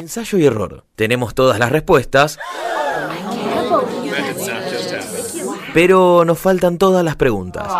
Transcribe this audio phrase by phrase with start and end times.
[0.00, 0.84] Ensayo y error.
[0.96, 2.38] Tenemos todas las respuestas,
[5.74, 7.70] pero nos faltan todas las preguntas.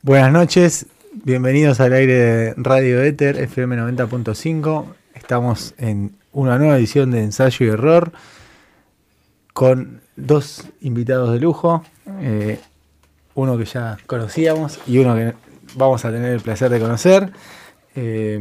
[0.00, 4.86] Buenas noches, bienvenidos al aire de Radio Éter FM 90.5.
[5.12, 8.12] Estamos en una nueva edición de Ensayo y Error
[9.52, 11.84] con dos invitados de lujo,
[12.20, 12.60] eh,
[13.34, 15.34] uno que ya conocíamos y uno que
[15.74, 17.30] vamos a tener el placer de conocer.
[17.96, 18.38] Eh,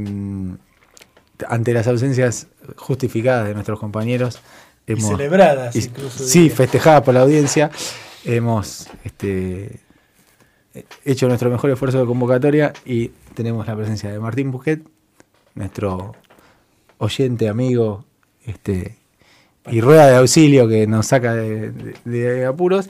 [1.50, 4.40] ante las ausencias justificadas de nuestros compañeros,
[4.88, 6.24] Y celebradas, y- incluso.
[6.24, 6.56] sí, diría.
[6.58, 7.72] festejadas por la audiencia,
[8.24, 9.80] hemos este,
[11.04, 14.82] hecho nuestro mejor esfuerzo de convocatoria y tenemos la presencia de Martín Busquet,
[15.56, 16.16] nuestro
[17.00, 18.06] oyente, amigo
[18.46, 18.98] este,
[19.72, 22.88] y rueda de auxilio que nos saca de, de- de apuros,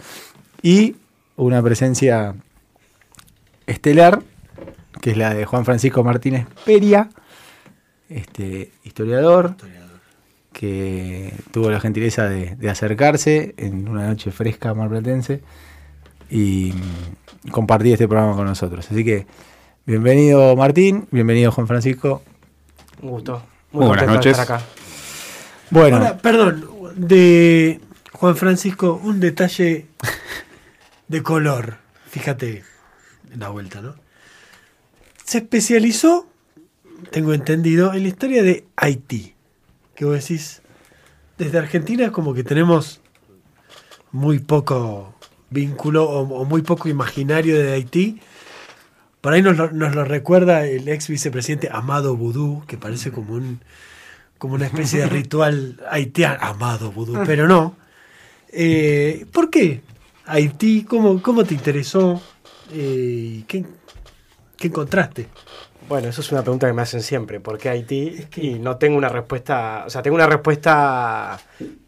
[0.62, 0.96] y
[1.38, 2.36] una presencia
[3.68, 4.22] estelar,
[5.06, 7.10] que es la de Juan Francisco Martínez Peria,
[8.10, 9.56] este, historiador,
[10.52, 15.44] que tuvo la gentileza de, de acercarse en una noche fresca marplatense
[16.28, 18.90] y mm, compartir este programa con nosotros.
[18.90, 19.28] Así que
[19.86, 22.24] bienvenido Martín, bienvenido Juan Francisco.
[23.04, 23.44] Un gusto.
[23.74, 24.40] Muy buenas contento de noches.
[24.40, 24.66] estar acá.
[25.70, 27.80] Bueno, Ahora, perdón, de
[28.12, 29.86] Juan Francisco, un detalle
[31.08, 31.78] de color.
[32.10, 32.64] Fíjate
[33.32, 34.04] en la vuelta, ¿no?
[35.36, 36.30] Se especializó,
[37.12, 39.34] tengo entendido, en la historia de Haití.
[39.94, 40.62] Que vos decís,
[41.38, 43.02] desde Argentina como que tenemos
[44.14, 45.14] muy poco
[45.50, 48.22] vínculo o, o muy poco imaginario de Haití.
[49.20, 53.34] Por ahí nos lo, nos lo recuerda el ex vicepresidente Amado Boudou, que parece como
[53.34, 53.60] un
[54.38, 57.76] como una especie de ritual haitiano, Amado Boudou, pero no.
[58.54, 59.82] Eh, ¿Por qué
[60.28, 60.86] Haití?
[60.86, 62.22] ¿Cómo, cómo te interesó?
[62.72, 63.66] Eh, ¿qué,
[64.58, 65.28] ¿Qué encontraste?
[65.88, 67.40] Bueno, eso es una pregunta que me hacen siempre.
[67.40, 68.26] ¿Por qué Haití?
[68.38, 71.38] Y no tengo una respuesta, o sea, tengo una respuesta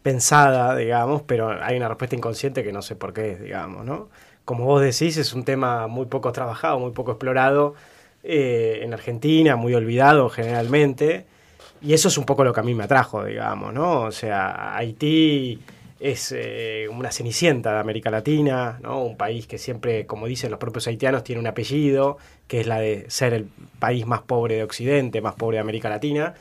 [0.02, 4.08] pensada, digamos, pero hay una respuesta inconsciente que no sé por qué, digamos, ¿no?
[4.44, 7.74] Como vos decís, es un tema muy poco trabajado, muy poco explorado
[8.22, 11.26] eh, en Argentina, muy olvidado generalmente.
[11.80, 14.02] Y eso es un poco lo que a mí me atrajo, digamos, ¿no?
[14.02, 15.58] O sea, Haití
[16.00, 19.02] es eh, una cenicienta de América Latina, ¿no?
[19.02, 22.78] Un país que siempre, como dicen los propios haitianos, tiene un apellido, que es la
[22.78, 23.48] de ser el
[23.78, 26.34] país más pobre de Occidente, más pobre de América Latina.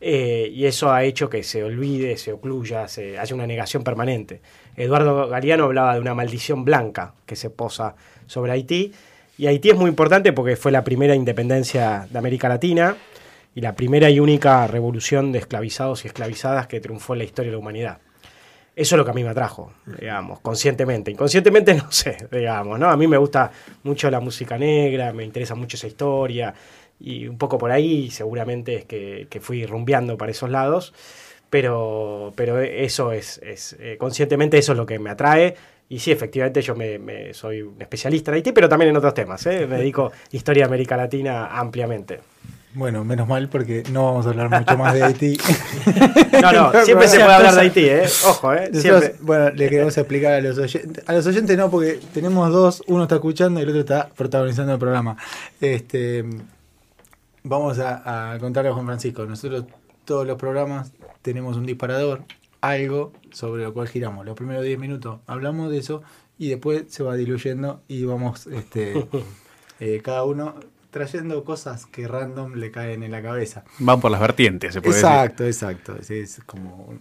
[0.00, 4.40] Eh, y eso ha hecho que se olvide, se ocluya, se haya una negación permanente.
[4.76, 8.92] Eduardo Galeano hablaba de una maldición blanca que se posa sobre Haití.
[9.38, 12.96] Y Haití es muy importante porque fue la primera independencia de América Latina
[13.54, 17.50] y la primera y única revolución de esclavizados y esclavizadas que triunfó en la historia
[17.50, 17.98] de la humanidad.
[18.80, 21.10] Eso es lo que a mí me atrajo, digamos, conscientemente.
[21.10, 22.88] Inconscientemente no sé, digamos, ¿no?
[22.88, 23.50] A mí me gusta
[23.82, 26.54] mucho la música negra, me interesa mucho esa historia
[27.00, 30.94] y un poco por ahí seguramente es que, que fui rumbeando para esos lados,
[31.50, 35.54] pero, pero eso es, es eh, conscientemente eso es lo que me atrae.
[35.88, 39.14] Y sí, efectivamente yo me, me- soy un especialista en Haití, pero también en otros
[39.14, 39.44] temas.
[39.46, 39.66] ¿eh?
[39.66, 42.20] Me dedico historia de América Latina ampliamente.
[42.74, 45.38] Bueno, menos mal porque no vamos a hablar mucho más de Haití.
[46.42, 48.04] No, no, siempre se puede hablar de Haití, ¿eh?
[48.26, 48.70] Ojo, ¿eh?
[48.72, 49.14] Nosotros, Siempre.
[49.22, 51.02] bueno, le queremos explicar a los oyentes.
[51.08, 54.72] A los oyentes no, porque tenemos dos, uno está escuchando y el otro está protagonizando
[54.72, 55.16] el programa.
[55.60, 56.24] Este,
[57.42, 59.24] vamos a, a contarle a Juan Francisco.
[59.24, 59.64] Nosotros
[60.04, 60.92] todos los programas
[61.22, 62.22] tenemos un disparador,
[62.60, 64.24] algo sobre lo cual giramos.
[64.24, 66.02] Los primeros 10 minutos hablamos de eso
[66.38, 69.06] y después se va diluyendo y vamos este,
[69.80, 70.54] eh, cada uno
[70.90, 73.64] trayendo cosas que random le caen en la cabeza.
[73.78, 75.96] Van por las vertientes, se puede Exacto, exacto.
[76.02, 77.00] Sí, es como un-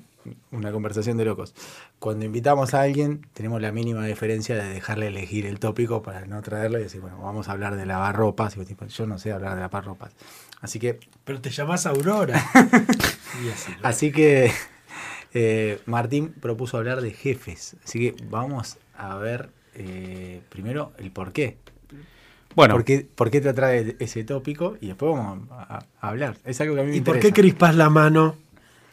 [0.51, 1.53] una conversación de locos.
[1.99, 6.41] Cuando invitamos a alguien, tenemos la mínima diferencia de dejarle elegir el tópico para no
[6.41, 8.57] traerlo y decir, bueno, vamos a hablar de lavarropas.
[8.57, 10.11] Y tipo, yo no sé hablar de lavarropas.
[10.59, 12.43] Así que, Pero te llamás Aurora.
[13.43, 13.49] Y
[13.83, 14.51] así, que
[15.33, 17.75] eh, Martín propuso hablar de jefes.
[17.85, 21.57] Así que vamos a ver eh, primero el por qué.
[21.57, 21.76] decir.
[22.57, 24.77] Bueno, ¿Por qué, por qué te atrae ese tópico?
[24.81, 26.35] Y después vamos a, a hablar.
[26.43, 28.35] Es algo que a mí me ¿Y por qué crispas la mano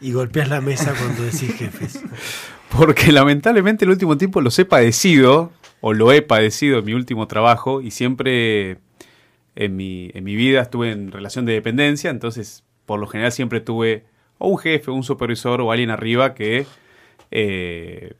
[0.02, 2.00] y golpeas la mesa cuando decís jefes?
[2.76, 5.50] porque lamentablemente el último tiempo los he padecido,
[5.80, 8.76] o lo he padecido en mi último trabajo, y siempre
[9.56, 13.60] en mi, en mi vida estuve en relación de dependencia, entonces por lo general siempre
[13.62, 14.04] tuve
[14.36, 16.66] o un jefe, o un supervisor o alguien arriba que
[17.30, 18.12] eh,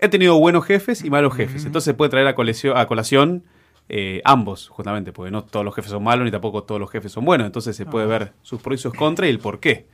[0.00, 1.64] he tenido buenos jefes y malos jefes.
[1.64, 3.42] Entonces puede traer a, colección- a colación
[3.88, 7.12] eh, ambos, justamente, porque no todos los jefes son malos ni tampoco todos los jefes
[7.12, 7.46] son buenos.
[7.46, 9.86] Entonces se puede ver sus pros y sus contras y el por qué.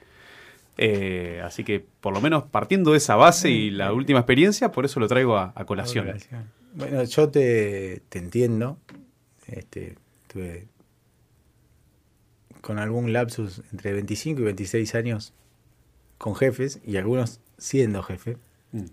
[0.79, 4.85] Eh, así que por lo menos partiendo de esa base y la última experiencia, por
[4.85, 6.15] eso lo traigo a, a colación.
[6.75, 8.79] Bueno, yo te, te entiendo.
[9.47, 9.97] Este,
[10.29, 10.69] tuve
[12.62, 15.35] con algún lapsus entre 25 y 26 años
[16.17, 18.38] con jefes y algunos siendo jefe.
[18.71, 18.87] Mm.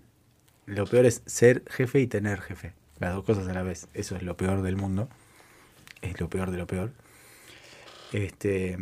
[0.66, 2.74] Lo peor es ser jefe y tener jefe.
[3.00, 3.88] Las dos cosas a la vez.
[3.94, 5.08] Eso es lo peor del mundo.
[6.02, 6.92] Es lo peor de lo peor.
[8.12, 8.76] Este.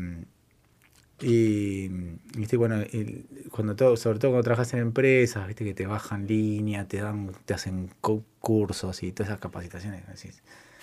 [1.20, 1.88] Y,
[2.37, 6.26] viste, bueno, el- cuando todo, sobre todo cuando trabajas en empresas, viste que te bajan
[6.29, 10.06] línea, te dan, te hacen cu- cursos y todas esas capacitaciones.
[10.06, 10.43] Decís,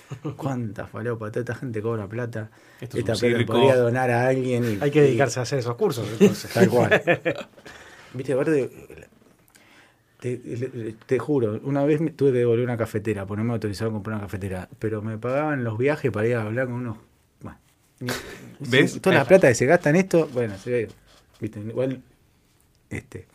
[0.36, 1.30] ¿Cuánta falopa?
[1.32, 2.52] Toda esta gente cobra plata.
[2.82, 4.66] Esto es Esta plata podría donar a alguien.
[4.66, 6.52] y- Hay que dedicarse a hacer esos cursos, entonces.
[6.52, 7.02] Tal cual.
[8.14, 8.70] Viste, aparte,
[10.38, 13.94] te, te juro, una vez me tuve que devolver una cafetera, porque no me autorizaron
[13.94, 16.98] a comprar una cafetera, pero me pagaban los viajes para ir a hablar con unos.
[17.42, 17.58] Bueno,
[18.60, 18.94] ¿Ves?
[18.94, 20.88] si- Toda la plata que se gasta en esto, bueno, se.
[21.40, 22.02] Viste, igual.
[22.90, 23.28] Este.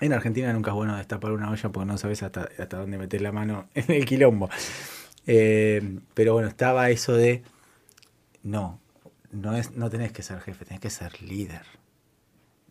[0.00, 3.20] En Argentina nunca es bueno destapar una olla porque no sabes hasta, hasta dónde meter
[3.22, 4.50] la mano en el quilombo.
[5.26, 7.42] Eh, pero bueno, estaba eso de.
[8.42, 8.78] No,
[9.32, 11.62] no, es, no tenés que ser jefe, tenés que ser líder.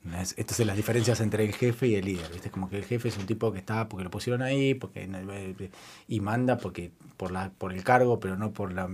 [0.06, 2.50] Entonces las diferencias entre el jefe y el líder, ¿viste?
[2.50, 5.20] Como que el jefe es un tipo que está porque lo pusieron ahí, porque no-
[5.32, 5.56] eh,
[6.10, 8.90] y manda porque por la por el cargo, pero no por la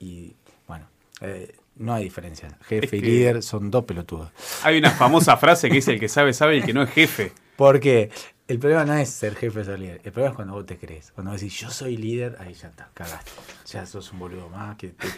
[0.00, 0.34] y
[0.66, 0.86] bueno,
[1.20, 2.58] eh, no hay diferencia.
[2.66, 4.30] Jefe Es y líder son dos pelotudos.
[4.64, 6.90] Hay una famosa frase que dice el que sabe, sabe y el que no es
[6.90, 7.32] jefe.
[7.56, 8.10] Porque
[8.48, 10.76] el problema no es ser jefe o ser líder, el problema es cuando vos te
[10.76, 11.12] crees.
[11.12, 13.30] Cuando decís yo soy líder, ahí ya está, cagaste.
[13.66, 15.08] Ya sos un boludo más que, que,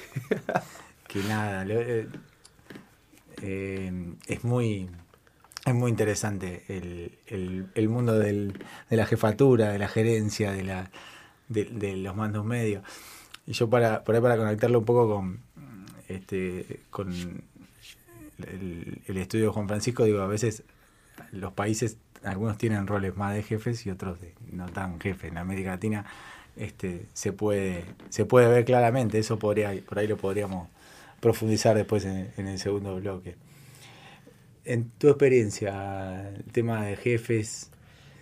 [1.08, 1.64] que nada.
[1.66, 2.08] eh,
[3.42, 4.88] eh, es muy
[5.66, 8.52] es muy interesante el, el- el mundo del-
[8.90, 10.90] de la jefatura, de la gerencia, de la
[11.48, 12.82] de, de los mandos medios.
[13.46, 15.40] Y yo para, por ahí para conectarlo un poco con
[16.08, 17.12] este con
[18.38, 20.64] el, el estudio de Juan Francisco, digo, a veces
[21.32, 25.30] los países, algunos tienen roles más de jefes y otros de no tan jefes.
[25.32, 26.06] En América Latina
[26.56, 30.68] este, se puede se puede ver claramente, eso podría por ahí lo podríamos
[31.20, 33.36] profundizar después en, en el segundo bloque.
[34.64, 37.70] En tu experiencia, el tema de jefes,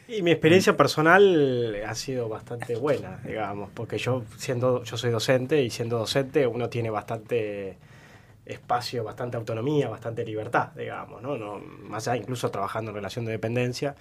[0.08, 5.62] Y mi experiencia personal ha sido bastante buena, digamos, porque yo siendo yo soy docente
[5.62, 7.78] y siendo docente uno tiene bastante
[8.44, 11.36] espacio, bastante autonomía, bastante libertad, digamos, ¿no?
[11.36, 13.94] no más allá incluso trabajando en relación de dependencia,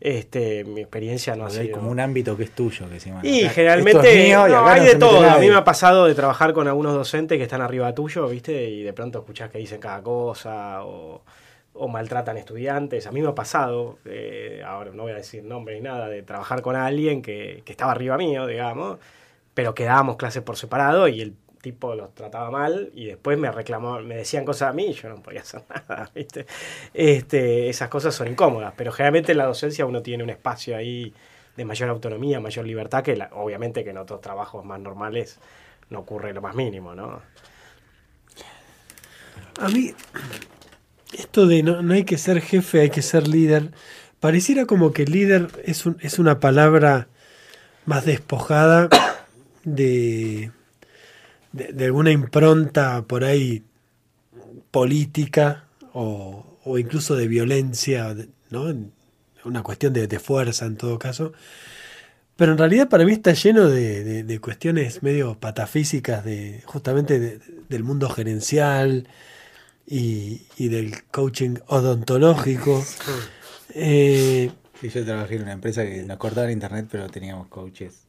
[0.00, 3.00] este mi experiencia no ha porque hay sido como un ámbito que es tuyo, que
[3.00, 3.20] se llama.
[3.24, 5.18] y generalmente es mío y no, acá hay no de todo.
[5.18, 5.50] A mí nadie.
[5.50, 8.68] me ha pasado de trabajar con algunos docentes que están arriba tuyo, ¿viste?
[8.68, 11.22] Y de pronto escuchás que dicen cada cosa o,
[11.74, 13.06] o maltratan estudiantes.
[13.06, 16.22] A mí me ha pasado, eh, ahora no voy a decir nombre ni nada, de
[16.22, 18.98] trabajar con alguien que, que estaba arriba mío, digamos,
[19.54, 23.50] pero que dábamos clases por separado y el tipo los trataba mal y después me
[23.50, 26.46] reclamaban, me decían cosas a mí y yo no podía hacer nada, ¿viste?
[26.92, 31.14] Este, esas cosas son incómodas, pero generalmente en la docencia uno tiene un espacio ahí
[31.56, 35.38] de mayor autonomía, mayor libertad, que la- obviamente que en otros trabajos más normales
[35.90, 37.22] no ocurre lo más mínimo, ¿no?
[39.60, 39.94] A mí,
[41.18, 43.70] esto de no, no hay que ser jefe, hay que ser líder,
[44.20, 47.08] pareciera como que líder es, un- es una palabra
[47.86, 48.88] más despojada
[49.64, 50.50] de,
[51.52, 53.64] de, alguna impronta por ahí
[54.70, 58.14] política o, o incluso de violencia,
[58.50, 58.74] ¿no?
[59.44, 61.32] Una cuestión de, de fuerza en todo caso.
[62.36, 67.84] Pero en realidad para mí está lleno de, cuestiones medio patafísicas de justamente de- del
[67.84, 69.06] mundo gerencial
[69.86, 72.84] y, y del coaching odontológico.
[73.74, 74.50] Eh,
[74.80, 78.02] Sí, yo trabajé en una empresa que nos cortaban internet, pero teníamos coaches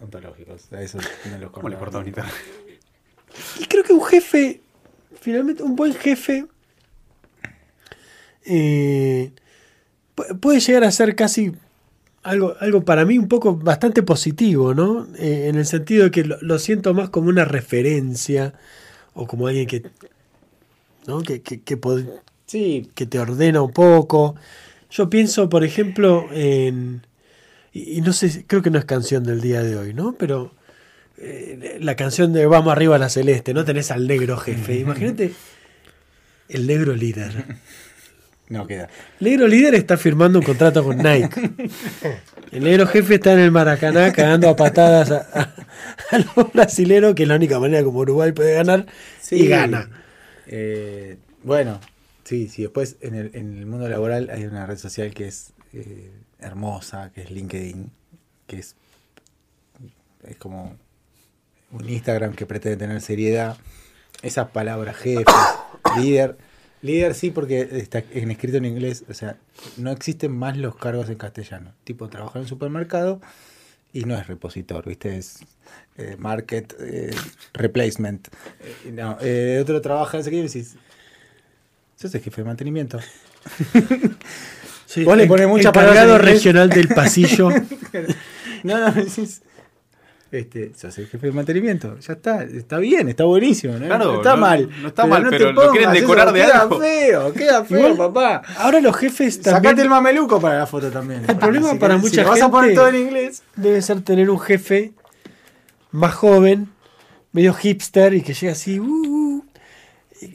[0.00, 0.72] ontológicos.
[0.72, 0.98] A eso
[1.30, 2.32] no los ¿Cómo le cortaban internet?
[3.60, 4.60] y creo que un jefe,
[5.20, 6.46] finalmente un buen jefe,
[8.44, 9.32] eh,
[10.16, 11.52] pu- puede llegar a ser casi
[12.22, 15.06] algo, algo para mí un poco bastante positivo, ¿no?
[15.18, 18.54] Eh, en el sentido de que lo, lo siento más como una referencia
[19.14, 19.82] o como alguien que,
[21.06, 21.20] ¿no?
[21.22, 21.78] que, que, que
[22.46, 24.36] Sí, que te ordena un poco.
[24.90, 27.04] Yo pienso, por ejemplo, en.
[27.72, 30.14] Y, y no sé, creo que no es canción del día de hoy, ¿no?
[30.18, 30.54] Pero
[31.18, 33.64] eh, la canción de Vamos arriba a la celeste, ¿no?
[33.64, 34.78] Tenés al negro jefe.
[34.78, 35.32] Imagínate
[36.48, 37.44] el negro líder.
[38.48, 38.88] no queda.
[39.20, 41.50] El negro líder está firmando un contrato con Nike.
[42.52, 45.54] El negro jefe está en el Maracaná cagando a patadas a, a-
[46.12, 48.86] a los brasileros, que es la única manera como Uruguay puede ganar,
[49.32, 49.88] y gana.
[50.46, 51.80] Eh, bueno,
[52.24, 52.62] sí, sí.
[52.62, 57.10] Después en el, en el mundo laboral hay una red social que es eh, hermosa,
[57.12, 57.90] que es LinkedIn,
[58.46, 58.76] que es,
[60.24, 60.76] es como
[61.72, 63.56] un Instagram que pretende tener seriedad.
[64.22, 65.24] Esas palabras, jefe,
[65.96, 66.38] líder.
[66.82, 69.04] Líder sí, porque está en escrito en inglés.
[69.08, 69.38] O sea,
[69.76, 71.72] no existen más los cargos en castellano.
[71.84, 73.20] Tipo, trabajar en un supermercado
[73.96, 75.16] y no es repositor, ¿viste?
[75.16, 75.38] Es
[75.96, 77.14] eh, market eh,
[77.54, 78.28] replacement.
[78.84, 79.18] Eh, no,
[79.62, 80.76] otro trabaja en ese y decís,
[81.96, 83.00] Sos el jefe de mantenimiento.
[84.88, 86.36] Sí, Vos le en inglés.
[86.36, 87.50] regional del pasillo.
[88.62, 89.42] No, no, decís.
[90.32, 91.96] Este, sos el jefe de mantenimiento.
[92.00, 93.74] Ya está, está bien, está buenísimo.
[93.78, 93.86] ¿no?
[93.86, 94.70] Claro, No está no- mal.
[94.82, 96.80] no está mal, te pero lo quieren pongas decorar eso, de queda algo.
[96.80, 98.42] feo, queda feo, Igual, papá.
[98.58, 101.22] Ahora los jefes también Sacate el mameluco para la foto también.
[101.28, 103.42] El problema Si para mucha si lo vas a poner gente- todo en inglés.
[103.54, 104.92] debe ser tener un jefe
[105.92, 106.68] más joven,
[107.32, 108.80] medio hipster y que llega así.
[108.80, 109.44] uh, uh.
[110.20, 110.26] y,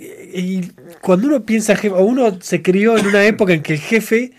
[0.60, 0.72] y
[1.02, 4.32] cuando uno piensa jefe, o uno se crió en una época en que el jefe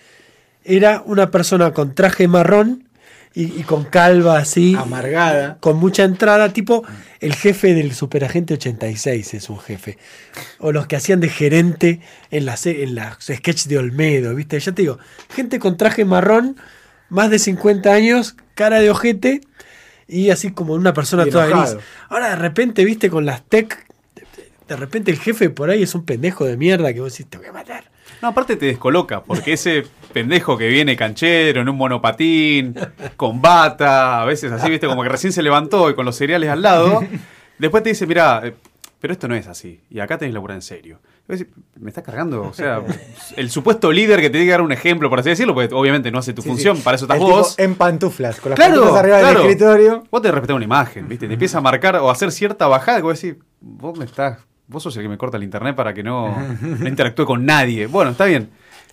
[0.64, 2.88] era una persona con traje marrón
[3.34, 5.56] y, y con calva así, Amargada.
[5.60, 6.84] con mucha entrada, tipo
[7.20, 9.96] el jefe del Superagente 86 es un jefe.
[10.58, 14.58] O los que hacían de gerente en las en las sketches de Olmedo, ¿viste?
[14.60, 14.98] Ya te digo,
[15.34, 16.56] gente con traje marrón,
[17.08, 19.40] más de 50 años, cara de ojete
[20.08, 21.76] y así como una persona toda gris.
[22.08, 23.08] Ahora de repente, ¿viste?
[23.08, 24.26] Con las tech, de-
[24.68, 27.38] de repente el jefe por ahí es un pendejo de mierda que vos decís, te
[27.38, 27.84] voy a matar.
[28.22, 32.74] No, aparte te descoloca, porque ese pendejo que viene canchero, en un monopatín,
[33.16, 36.48] con bata, a veces así, viste, como que recién se levantó y con los cereales
[36.48, 37.02] al lado,
[37.58, 38.42] después te dice, mira,
[39.00, 41.00] pero esto no es así, y acá tenés laburar en serio.
[41.80, 42.82] Me estás cargando, o sea,
[43.36, 46.10] el supuesto líder que te tiene que dar un ejemplo, por así decirlo, porque obviamente
[46.12, 46.82] no hace tu Sí, función, sí.
[46.82, 47.56] para eso estás El vos.
[47.56, 49.38] tipo en pantuflas, con las Claro, pantuflas arriba claro.
[49.40, 50.04] del escritorio.
[50.10, 51.26] Vos te respetas una imagen, ¿viste?
[51.26, 54.38] Te empieza a marcar o a hacer cierta bajada que vos decís, vos me estás,
[54.72, 57.86] vos sos el que me corta el internet para que no, no interactúe con nadie.
[57.86, 58.50] Bueno, está bien.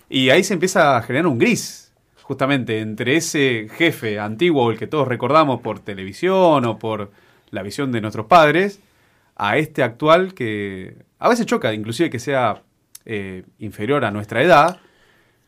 [0.08, 4.86] Y ahí se empieza a generar un gris, justamente, entre ese jefe antiguo, el que
[4.86, 7.10] todos recordamos por televisión o por
[7.50, 8.80] la visión de nuestros padres,
[9.36, 12.62] a este actual que a veces choca, inclusive que sea
[13.04, 14.78] eh, inferior a nuestra edad.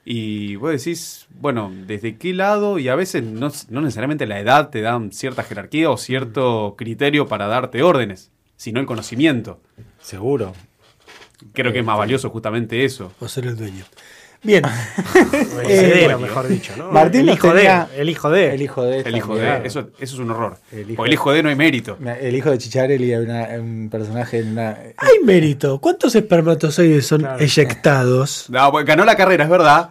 [0.04, 2.80] Y vos decís, bueno, ¿desde qué lado?
[2.80, 7.28] Y a veces no, no necesariamente la edad te da cierta jerarquía o cierto criterio
[7.28, 8.31] para darte órdenes,
[8.62, 9.58] sino el conocimiento.
[10.00, 10.52] Seguro.
[11.52, 13.12] Creo que es más valioso justamente eso.
[13.18, 13.84] O ser el dueño.
[14.44, 16.92] Bien, O el heredero, mejor dicho, ¿no?
[16.92, 18.00] Martín el hijo tenía- de.
[18.02, 18.54] El hijo de.
[18.54, 19.00] El hijo de.
[19.00, 19.62] El hijo también.
[19.62, 19.66] de...
[19.68, 20.58] Eso, eso es un horror.
[20.70, 21.98] El hijo Porque el de- hijo de no hay mérito.
[22.20, 24.78] El hijo de Chicharelli era un personaje en una.
[24.96, 25.80] hay mérito.
[25.80, 27.38] ¿Cuántos espermatozoides son Claro.
[27.42, 28.46] eyectados?
[28.48, 29.90] No, bueno, ganó la carrera, es verdad.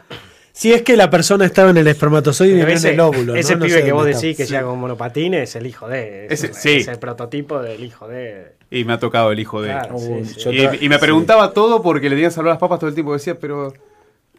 [0.54, 3.00] Si es que la persona estaba en el espermatozoide y no Pero en ese el
[3.00, 3.36] óvulo.
[3.36, 3.60] ese ¿no?
[3.60, 4.44] No pibe sé que vos decís está.
[4.44, 6.26] que llega con monopatín es el hijo de.
[6.26, 6.70] Es, Ese- sí.
[6.82, 8.60] es el prototipo del hijo de.
[8.72, 9.70] Y me ha tocado el hijo de...
[9.70, 10.40] Claro, sí, sí.
[10.40, 11.02] yo Y, me sí.
[11.02, 13.12] preguntaba todo porque le tenía que salvar las papas todo el tiempo.
[13.14, 13.74] Decía, pero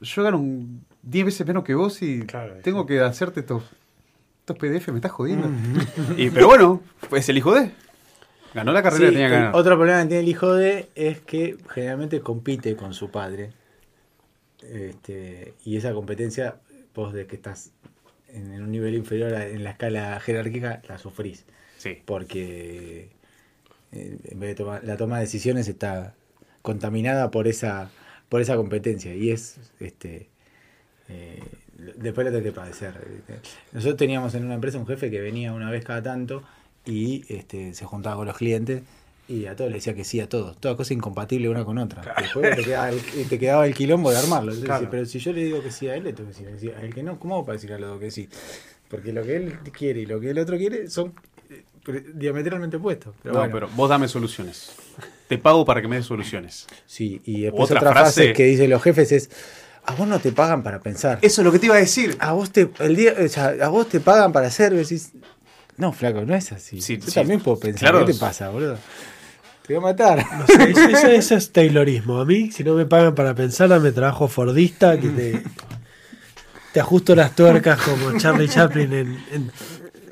[0.01, 3.63] yo gano un 10 veces menos que vos y Claro, tengo que hacerte estos,
[4.41, 5.49] estos PDF, me estás jodiendo.
[6.17, 6.81] y, pero bueno,
[7.15, 7.71] es el hijo de.
[8.55, 9.55] Ganó la carrera Sí, que tenía que ganar.
[9.55, 13.51] Otro problema que tiene el hijo de es que generalmente compite con su padre.
[14.63, 16.57] Este, y esa competencia,
[16.95, 17.73] vos de que estás
[18.29, 21.45] en un nivel inferior a- en la escala jerárquica, la sufrís.
[21.79, 21.99] Sí.
[22.05, 23.11] Porque
[23.93, 26.15] en vez de tomar, la toma de decisiones está
[26.63, 27.91] contaminada por esa,
[28.29, 29.15] por esa competencia.
[29.15, 30.29] Y es este
[31.09, 31.43] eh,
[31.97, 32.95] después lo tenés que padecer.
[33.73, 36.43] Nosotros teníamos en una empresa un jefe que venía una vez cada tanto
[36.85, 38.83] y este, se juntaba con los clientes
[39.29, 40.59] y a todos le decía que sí a todos.
[40.59, 42.03] Toda cosa incompatible una con otra.
[42.19, 44.53] Después te quedaba, el, te quedaba el quilombo de armarlo.
[44.53, 44.89] Entonces, Claro.
[44.91, 46.95] Pero si yo le digo que sí a él, le tengo que decir a él
[46.95, 47.19] que no.
[47.19, 48.29] ¿Cómo hago para decir a los dos que sí?
[48.89, 51.32] Porque lo que él quiere y lo que el otro quiere son eh,
[52.15, 53.15] diametralmente opuestos.
[53.23, 53.55] Pero no, bueno.
[53.55, 54.73] pero vos dame soluciones.
[55.29, 56.67] Te pago para que me des soluciones.
[56.87, 59.31] Sí, y después Otra otra, frase, frase- que dicen los jefes es,
[59.85, 61.19] a vos no te pagan para pensar.
[61.23, 62.17] Eso es lo que te iba a decir.
[62.21, 65.13] A vos te, el día, o sea, a vos te pagan para hacer, decís,
[65.77, 66.81] no, flaco, no es así.
[66.81, 67.13] Sí, Yo sí.
[67.15, 68.07] también puedo pensar, Claro.
[68.07, 68.77] ¿qué te pasa, boludo?
[69.67, 70.27] Te voy a matar.
[70.39, 72.21] No sé, eso, eso- eso es Taylorismo.
[72.21, 75.43] A mí, si no me pagan para pensar, dame trabajo fordista que te,
[76.73, 79.53] te ajusto las tuercas como Charlie Chaplin en, en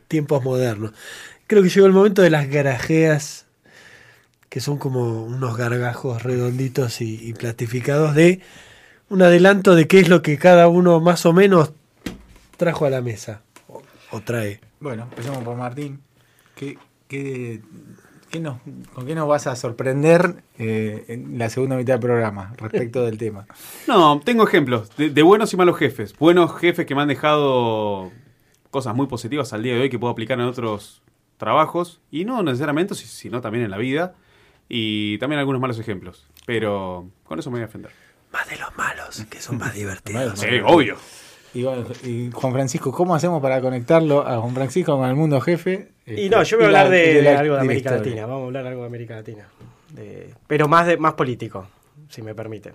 [0.08, 0.92] tiempos modernos.
[1.50, 3.44] Creo que llegó el momento de las garajeas,
[4.48, 8.40] que son como unos gargajos redonditos y, y plastificados, de
[9.08, 11.72] un adelanto de qué es lo que cada uno más o menos
[12.56, 13.42] trajo a la mesa.
[13.66, 14.60] O, o trae.
[14.78, 15.98] Bueno, empezamos por Martín.
[16.54, 16.78] ¿Qué,
[17.08, 17.60] qué,
[18.30, 18.58] qué nos,
[18.94, 23.18] ¿Con qué nos vas a sorprender eh, en la segunda mitad del programa respecto del
[23.18, 23.48] tema?
[23.88, 26.16] No, tengo ejemplos de, de buenos y malos jefes.
[26.16, 28.12] Buenos jefes que me han dejado
[28.70, 31.02] cosas muy positivas al día de hoy que puedo aplicar en otros
[31.40, 32.00] trabajos.
[32.12, 34.14] Y no necesariamente, si- sino también en la vida.
[34.68, 36.28] Y también algunos malos ejemplos.
[36.46, 37.90] Pero con eso me voy a defender.
[38.32, 40.38] Más de los malos, que son más divertidos.
[40.38, 40.96] Sí, obvio.
[41.52, 45.40] Y, bueno, y Juan Francisco, ¿cómo hacemos para conectarlo a Juan Francisco con el mundo
[45.40, 45.90] jefe?
[46.06, 48.10] Y Este, no, yo voy a la- hablar de, algo de América historia.
[48.12, 48.26] Latina.
[48.26, 49.48] Vamos a hablar algo de América Latina.
[49.92, 51.66] De- pero más de más político,
[52.08, 52.74] si me permiten.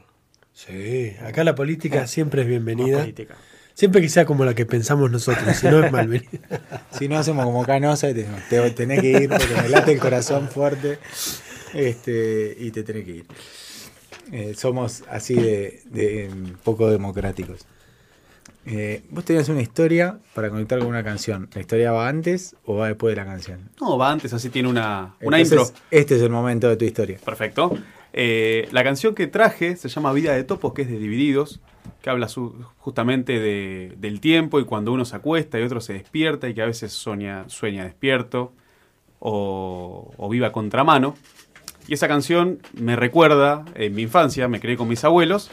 [0.52, 3.00] Sí, acá la política siempre es Más bienvenida.
[3.00, 3.36] política.
[3.76, 6.30] Siempre que sea como la que pensamos nosotros, si no es malvenida.
[6.98, 10.48] Si no hacemos como canosa, te, te- tenés que ir porque me late el corazón
[10.48, 10.98] fuerte
[11.74, 13.26] este, y te tenés que ir.
[14.32, 17.66] Eh, somos así de, de, em, poco democráticos.
[18.66, 21.50] Eh, vos tenías una historia para conectar con una canción.
[21.54, 23.70] ¿La historia va antes o va después de la canción?
[23.80, 25.82] No, va antes, así tiene una, una Entonces, intro.
[25.92, 27.20] Este es el momento de tu historia.
[27.24, 27.78] Perfecto.
[28.14, 31.60] Eh, la canción que traje se llama Vida de Topos, que es de Divididos,
[32.02, 32.28] que habla
[32.78, 36.62] justamente de- del tiempo y cuando uno se acuesta y otro se despierta y que
[36.62, 37.46] a veces sueña,
[37.84, 38.54] despierto
[39.20, 41.16] o, o viva contramano.
[41.88, 45.52] Y esa canción me recuerda en mi infancia, me crié con mis abuelos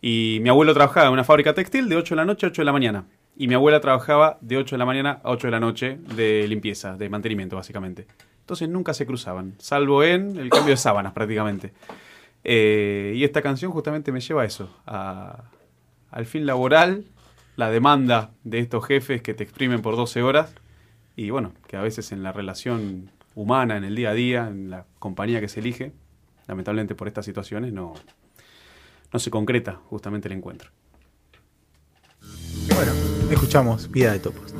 [0.00, 2.62] y mi abuelo trabajaba en una fábrica textil de 8 de la noche a 8
[2.62, 3.04] de la mañana.
[3.36, 6.46] Y mi abuela trabajaba de 8 de la mañana a 8 de la noche de
[6.48, 8.06] limpieza, de mantenimiento básicamente.
[8.40, 11.72] Entonces nunca se cruzaban, salvo en el cambio de sábanas prácticamente.
[12.44, 15.44] Eh, y esta canción justamente me lleva a eso, a-
[16.14, 17.04] al fin laboral,
[17.56, 20.54] la demanda de estos jefes que te exprimen por 12 horas
[21.16, 24.70] y bueno, que a veces en la relación humana, en el día a día, en
[24.70, 25.92] la compañía que se elige,
[26.46, 27.94] lamentablemente por estas situaciones no,
[29.12, 30.70] no se concreta justamente el encuentro.
[32.76, 32.92] Bueno,
[33.28, 34.54] escuchamos Vida de Topos.